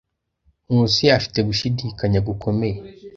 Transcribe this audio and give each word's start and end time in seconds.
Nkusi 0.69 1.03
afite 1.17 1.39
gushidikanya 1.47 2.19
gukomeye. 2.27 2.77